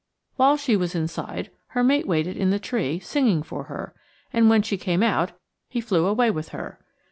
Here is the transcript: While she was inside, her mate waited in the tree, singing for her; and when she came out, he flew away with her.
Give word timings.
While 0.35 0.57
she 0.57 0.75
was 0.75 0.95
inside, 0.95 1.51
her 1.77 1.83
mate 1.83 2.07
waited 2.07 2.35
in 2.35 2.49
the 2.49 2.57
tree, 2.57 2.97
singing 2.99 3.43
for 3.43 3.65
her; 3.65 3.93
and 4.33 4.49
when 4.49 4.63
she 4.63 4.75
came 4.75 5.03
out, 5.03 5.33
he 5.69 5.79
flew 5.79 6.07
away 6.07 6.31
with 6.31 6.49
her. 6.49 6.79